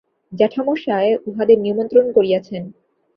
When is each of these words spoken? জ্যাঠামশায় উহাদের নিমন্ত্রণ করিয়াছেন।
জ্যাঠামশায় 0.31 1.11
উহাদের 1.27 1.57
নিমন্ত্রণ 1.59 2.05
করিয়াছেন। 2.11 2.63